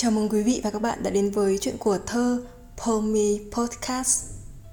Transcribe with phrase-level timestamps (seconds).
[0.00, 2.42] Chào mừng quý vị và các bạn đã đến với chuyện của thơ
[2.76, 4.24] Pomi Podcast.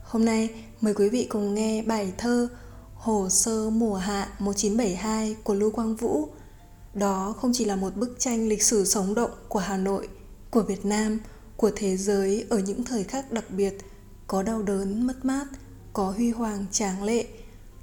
[0.03, 0.49] Hôm nay
[0.81, 2.47] mời quý vị cùng nghe bài thơ
[2.95, 6.29] Hồ sơ mùa hạ 1972 của Lưu Quang Vũ.
[6.93, 10.07] Đó không chỉ là một bức tranh lịch sử sống động của Hà Nội,
[10.51, 11.19] của Việt Nam,
[11.57, 13.73] của thế giới ở những thời khắc đặc biệt,
[14.27, 15.45] có đau đớn, mất mát,
[15.93, 17.25] có huy hoàng tráng lệ.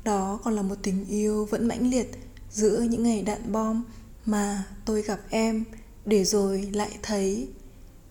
[0.05, 2.11] Đó còn là một tình yêu vẫn mãnh liệt
[2.51, 3.85] giữa những ngày đạn bom
[4.27, 5.65] mà tôi gặp em
[6.07, 7.49] để rồi lại thấy,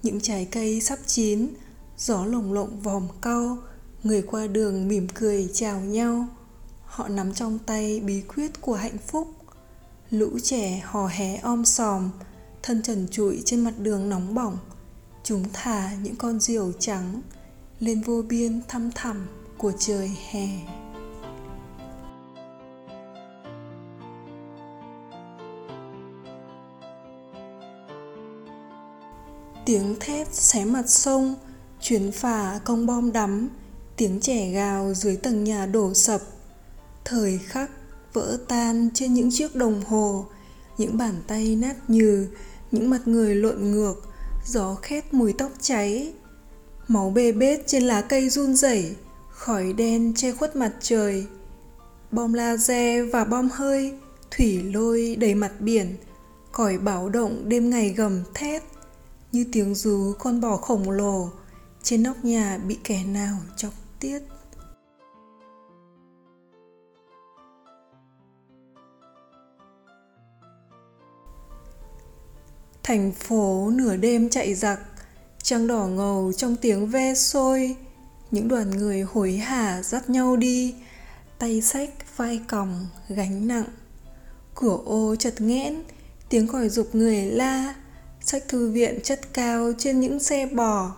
[0.04, 1.48] những trái cây sắp chín,
[1.98, 3.58] gió lồng lộng vòm cau,
[4.04, 6.28] người qua đường mỉm cười chào nhau.
[6.86, 9.28] Họ nắm trong tay bí quyết của hạnh phúc.
[10.10, 12.10] Lũ trẻ hò hé om sòm,
[12.64, 14.58] thân trần trụi trên mặt đường nóng bỏng.
[15.24, 17.22] Chúng thả những con diều trắng
[17.80, 20.48] lên vô biên thăm thẳm của trời hè.
[29.72, 31.36] Tiếng thét xé mặt sông,
[31.82, 33.50] chuyến phà công bom đắm,
[33.98, 36.22] tiếng trẻ gào dưới tầng nhà đổ sập.
[37.06, 37.72] Thời khắc
[38.14, 40.26] vỡ tan trên những chiếc đồng hồ,
[40.78, 42.28] những bàn tay nát nhừ,
[42.72, 43.94] những mặt người lộn ngược,
[44.46, 46.14] gió khét mùi tóc cháy.
[46.88, 48.96] Máu bê bết trên lá cây run rẩy,
[49.30, 51.26] khói đen che khuất mặt trời.
[52.12, 53.94] Bom laser và bom hơi
[54.32, 55.96] thủy lôi đầy mặt biển,
[56.52, 58.64] còi báo động đêm ngày gầm thét
[59.32, 61.30] như tiếng rú con bò khổng lồ
[61.84, 64.20] trên nóc nhà bị kẻ nào chọc tiết.
[72.84, 74.80] Thành phố nửa đêm chạy giặc,
[75.44, 77.76] trăng đỏ ngầu trong tiếng ve sôi.
[78.32, 80.76] Những đoàn người hối hả dắt nhau đi,
[81.38, 83.66] tay sách vai còng gánh nặng.
[84.56, 85.84] Cửa ô chật nghẽn,
[86.30, 87.76] tiếng còi dục người la
[88.22, 90.96] sách thư viện chất cao trên những xe bò.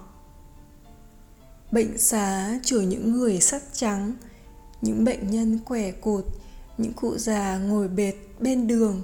[1.71, 4.13] Bệnh xá chửi những người sắt trắng,
[4.81, 6.25] những bệnh nhân quẻ cụt,
[6.77, 9.01] những cụ già ngồi bệt bên đường.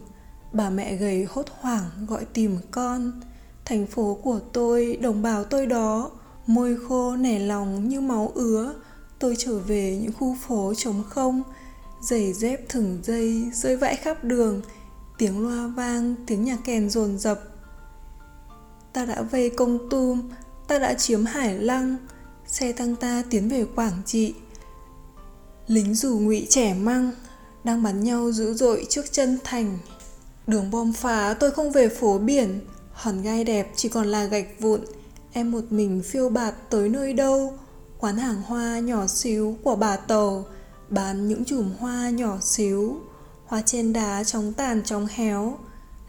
[0.53, 3.21] Bà mẹ gầy hốt hoảng gọi tìm con.
[3.65, 6.11] Thành phố của tôi, đồng bào tôi đó,
[6.47, 8.73] môi khô nẻ lòng như máu ứa.
[9.19, 11.43] Tôi trở về những khu phố trống không,
[12.01, 14.61] giày dép thừng dây, rơi vãi khắp đường.
[15.17, 17.48] Tiếng loa vang, tiếng nhạc kèn dồn dập
[18.99, 20.29] ta đã vây công tum,
[20.67, 21.97] ta đã chiếm hải lăng.
[22.47, 24.33] Xe tăng ta tiến về quảng trị.
[25.67, 27.11] Lính dù ngụy trẻ măng
[27.63, 29.77] đang bắn nhau dữ dội trước chân thành.
[30.47, 32.59] Đường bom phá, tôi không về phố biển.
[32.91, 34.81] Hòn gai đẹp chỉ còn là gạch vụn.
[35.31, 37.53] Em một mình phiêu bạt tới nơi đâu?
[37.99, 40.45] Quán hàng hoa nhỏ xíu của bà tàu,
[40.89, 43.01] bán những chùm hoa nhỏ xíu.
[43.45, 45.57] Hoa trên đá chóng tàn chóng héo.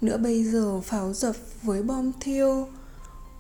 [0.00, 2.66] Nữa bây giờ pháo dập với bom thiêu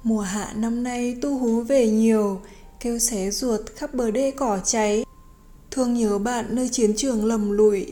[0.02, 2.40] mùa hạ năm nay tu hú về nhiều,
[2.80, 5.04] kêu xé ruột khắp bờ đê cỏ cháy.
[5.70, 7.86] Thương nhớ bạn nơi chiến trường lầm lụi.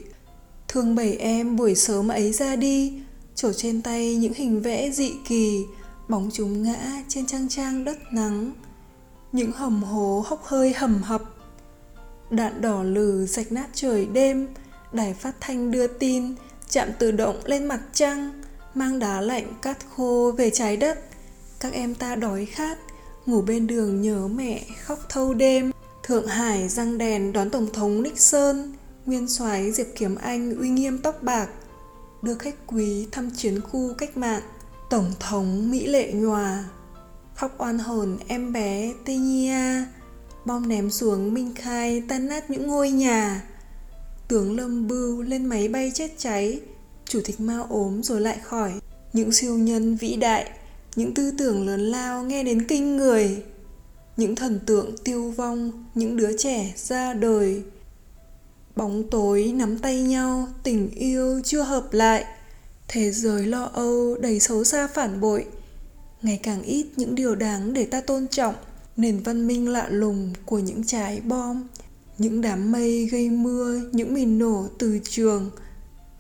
[0.69, 2.93] Thương bảy em buổi sớm ấy ra đi,
[3.35, 5.65] trổ trên tay những hình vẽ dị kỳ,
[6.09, 8.53] bóng chúng ngã trên trang trang đất nắng.
[9.33, 11.23] Những hầm hố hốc hơi hầm hập.
[12.31, 14.49] Đạn đỏ lừ rạch nát trời đêm,
[14.93, 16.35] đài phát thanh đưa tin,
[16.71, 18.43] chạm tự động lên mặt trăng,
[18.75, 21.08] mang đá lạnh cát khô về trái đất
[21.61, 22.79] các em ta đói khát,
[23.27, 25.71] ngủ bên đường nhớ mẹ khóc thâu đêm.
[26.03, 28.73] Thượng hải răng đèn đón tổng thống nixon
[29.07, 31.49] nguyên soái diệp kiếm anh uy nghiêm tóc bạc,
[32.23, 34.43] đưa khách quý thăm chiến khu cách mạng.
[34.91, 36.65] Tổng thống mỹ lệ nhòa
[37.35, 39.85] khóc oan hồn em bé tây nhia
[40.45, 43.43] bom ném xuống minh khai tan nát những ngôi nhà.
[44.29, 46.61] Tướng lâm bưu lên máy bay chết cháy,
[47.05, 48.73] chủ tịch mao ốm rồi lại khỏi.
[49.13, 50.51] Những siêu nhân vĩ đại
[50.99, 53.43] những tư tưởng lớn lao nghe đến kinh người.
[54.17, 57.63] Những thần tượng tiêu vong, những đứa trẻ ra đời.
[58.77, 62.25] Bóng tối nắm tay nhau, tình yêu chưa hợp lại.
[62.89, 65.45] Thế giới lo âu, đầy xấu xa phản bội.
[66.23, 68.55] Ngày càng ít những điều đáng để ta tôn trọng.
[68.97, 71.67] Nền văn minh lạ lùng của những trái bom.
[72.19, 75.51] Những đám mây gây mưa, những mìn nổ từ trường.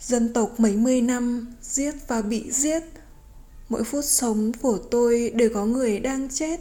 [0.01, 2.83] Dân tộc mấy mươi năm giết và bị giết
[3.69, 6.61] mỗi phút sống của tôi đều có người đang chết,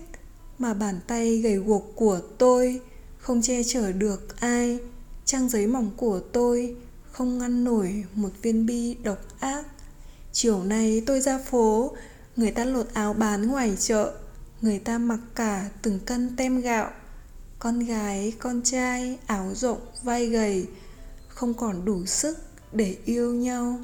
[0.59, 2.81] mà bàn tay gầy guộc của tôi
[3.17, 4.79] không che chở được ai.
[5.25, 6.75] Trang giấy mỏng của tôi
[7.11, 9.65] không ngăn nổi một viên bi độc ác.
[10.31, 11.91] Chiều nay tôi ra phố,
[12.35, 14.13] người ta lột áo bán ngoài chợ,
[14.61, 16.91] người ta mặc cả từng cân tem gạo.
[17.59, 20.65] Con gái, con trai, áo rộng, vai gầy,
[21.27, 22.37] không còn đủ sức
[22.71, 23.79] để yêu nhau.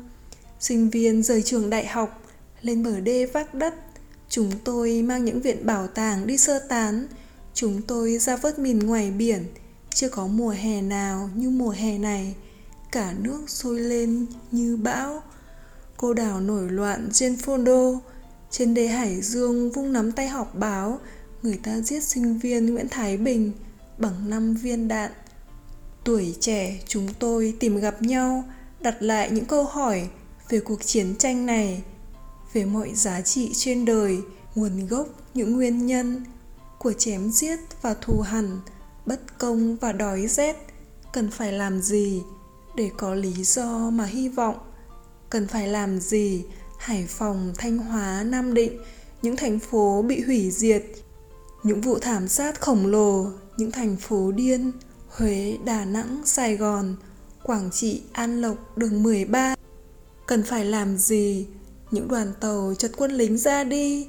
[0.60, 2.23] Sinh viên rời trường đại học
[2.64, 3.74] lên bờ đê vác đất,
[4.34, 7.08] Chúng tôi mang những viện bảo tàng đi sơ tán.
[7.54, 9.46] Chúng tôi ra vớt mìn ngoài biển,
[9.94, 12.36] Chưa có mùa hè nào như mùa hè này.
[12.92, 15.24] Cả nước sôi lên như bão.
[15.98, 18.00] Cô đảo nổi loạn trên phôn đô.
[18.52, 21.00] Trên đê Hải Dương vung nắm tay họp báo,
[21.42, 23.52] Người ta giết sinh viên Nguyễn Thái Bình
[23.98, 25.12] Bằng năm viên đạn.
[26.04, 28.44] Tuổi trẻ, chúng tôi tìm gặp nhau,
[28.82, 30.10] Đặt lại những câu hỏi
[30.50, 31.84] Về cuộc chiến tranh này.
[32.54, 34.18] Về mọi giá trị trên đời
[34.56, 36.26] Nguồn gốc những nguyên nhân
[36.80, 38.60] Của chém giết và thù hằn
[39.06, 40.56] Bất công và đói rét
[41.14, 42.22] Cần phải làm gì
[42.76, 44.56] Để có lý do mà hy vọng
[45.34, 46.46] cần phải làm gì
[46.78, 48.80] hải phòng thanh hóa nam định
[49.22, 50.84] những thành phố bị hủy diệt
[51.64, 53.28] những vụ thảm sát khổng lồ
[53.58, 54.72] những thành phố điên
[55.10, 56.96] Huế, Đà Nẵng, Sài Gòn,
[57.44, 59.56] Quảng Trị, An Lộc, đường 13.
[60.28, 61.48] Cần phải làm gì?
[61.94, 64.08] Những đoàn tàu chật quân lính ra đi.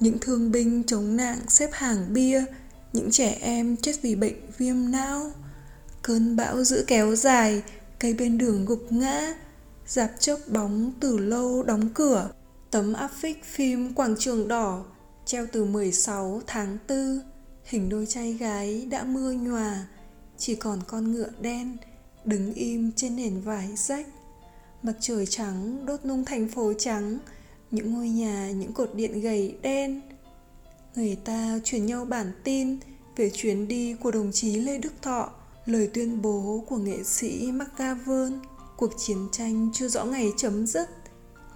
[0.00, 2.44] Những thương binh chống nạn xếp hàng bia,
[2.92, 5.30] những trẻ em chết vì bệnh viêm não.
[6.02, 7.62] Cơn bão giữ kéo dài,
[7.98, 9.34] cây bên đường gục ngã,
[9.86, 12.30] Dạp chớp bóng từ lâu đóng cửa
[12.70, 14.84] Tấm áp phích phim Quảng trường đỏ
[15.24, 17.20] Treo từ 16 tháng 4
[17.64, 19.86] Hình đôi trai gái đã mưa nhòa
[20.38, 21.76] Chỉ còn con ngựa đen
[22.24, 24.06] Đứng im trên nền vải rách
[24.86, 27.18] Mặt trời trắng đốt nung thành phố trắng
[27.70, 30.00] Những ngôi nhà, những cột điện gầy đen.
[30.94, 32.78] Người ta truyền nhau bản tin
[33.16, 35.30] Về chuyến đi của đồng chí Lê Đức Thọ
[35.64, 38.40] Lời tuyên bố của nghệ sĩ McGavern
[38.76, 40.88] cuộc chiến tranh chưa rõ ngày chấm dứt.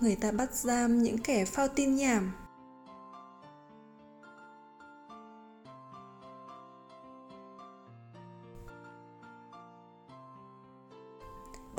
[0.00, 2.32] Người ta bắt giam những kẻ phao tin nhảm.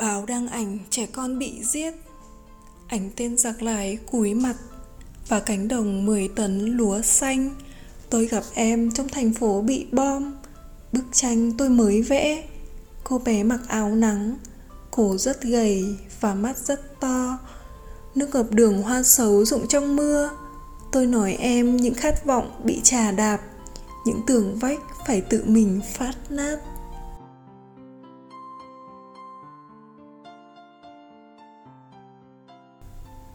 [0.01, 1.93] Báo đăng ảnh trẻ con bị giết.
[2.87, 4.55] Ảnh tên giặc lái cúi mặt
[5.27, 7.55] và cánh đồng 10 tấn lúa xanh.
[8.09, 10.33] Tôi gặp em trong thành phố bị bom.
[10.91, 12.43] Bức tranh tôi mới vẽ.
[13.03, 14.37] Cô bé mặc áo nắng,
[14.91, 17.37] cổ rất gầy và mắt rất to.
[18.15, 20.29] Nước ngập đường hoa xấu rụng trong mưa.
[20.91, 23.39] Tôi nói em những khát vọng bị trà đạp,
[24.05, 26.57] những tường vách phải tự mình phát nát.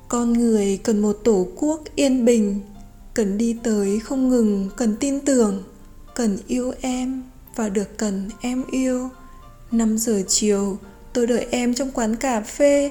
[0.09, 2.61] Con người cần một tổ quốc yên bình,
[3.15, 5.63] cần đi tới không ngừng, cần tin tưởng,
[6.15, 7.23] cần yêu em
[7.57, 9.09] và được cần em yêu.
[9.73, 10.79] 5 giờ chiều,
[11.13, 12.91] tôi đợi em trong quán cà phê.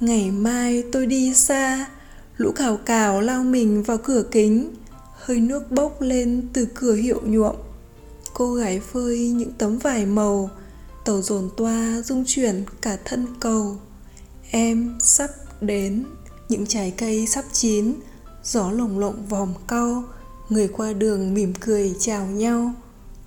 [0.00, 1.86] Ngày mai tôi đi xa.
[2.36, 4.74] Lũ cào cào lao mình vào cửa kính.
[5.14, 7.56] Hơi nước bốc lên từ cửa hiệu nhuộm.
[8.34, 10.50] Cô gái phơi những tấm vải màu.
[11.04, 13.76] Tàu dồn toa rung chuyển cả thân cầu.
[14.50, 15.30] Em sắp
[15.60, 16.04] đến
[16.48, 17.94] những trái cây sắp chín,
[18.44, 20.04] gió lồng lộng vòng cau,
[20.48, 22.72] người qua đường mỉm cười chào nhau.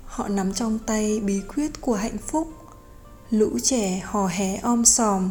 [0.04, 2.48] Họ nắm trong tay bí quyết của hạnh phúc.
[3.30, 5.30] Lũ trẻ hò hé om sòm,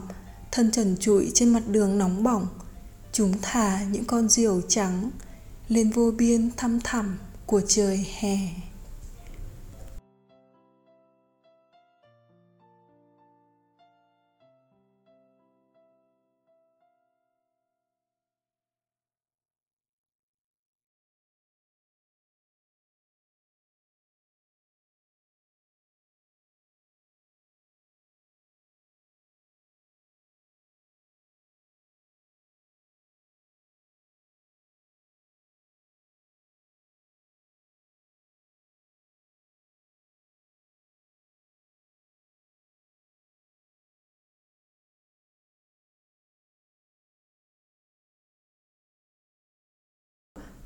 [0.52, 2.48] thân trần trụi trên mặt đường nóng bỏng.
[3.14, 5.12] Chúng thả những con diều trắng
[5.68, 8.38] lên vô biên thăm thẳm của trời hè.